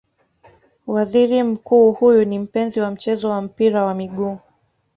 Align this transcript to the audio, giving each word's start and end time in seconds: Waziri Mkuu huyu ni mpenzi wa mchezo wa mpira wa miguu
Waziri 0.87 1.43
Mkuu 1.43 1.91
huyu 1.91 2.25
ni 2.25 2.39
mpenzi 2.39 2.81
wa 2.81 2.91
mchezo 2.91 3.29
wa 3.29 3.41
mpira 3.41 3.85
wa 3.85 3.93
miguu 3.93 4.37